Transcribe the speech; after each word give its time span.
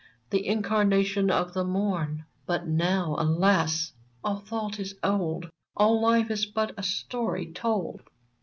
The 0.31 0.47
Incarnation 0.47 1.29
of 1.29 1.53
the 1.53 1.63
Morn! 1.63 2.25
But 2.47 2.65
now, 2.67 3.15
alas! 3.19 3.93
all 4.23 4.39
thought 4.39 4.79
is 4.79 4.95
old, 5.03 5.47
All 5.77 6.01
life 6.01 6.31
is 6.31 6.47
but 6.47 6.73
a 6.75 6.81
story 6.81 7.51
told. 7.53 8.01